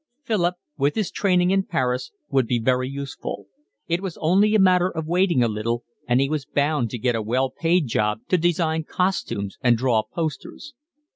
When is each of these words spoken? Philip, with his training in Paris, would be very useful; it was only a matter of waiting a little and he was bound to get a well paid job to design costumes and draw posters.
Philip, 0.23 0.55
with 0.79 0.95
his 0.95 1.11
training 1.11 1.51
in 1.51 1.61
Paris, 1.61 2.11
would 2.31 2.47
be 2.47 2.57
very 2.57 2.89
useful; 2.89 3.45
it 3.87 4.01
was 4.01 4.17
only 4.19 4.55
a 4.55 4.59
matter 4.59 4.89
of 4.89 5.05
waiting 5.05 5.43
a 5.43 5.47
little 5.47 5.83
and 6.07 6.19
he 6.19 6.27
was 6.27 6.43
bound 6.43 6.89
to 6.89 6.97
get 6.97 7.13
a 7.13 7.21
well 7.21 7.51
paid 7.51 7.85
job 7.85 8.21
to 8.29 8.37
design 8.39 8.83
costumes 8.83 9.59
and 9.61 9.77
draw 9.77 10.01
posters. 10.01 10.73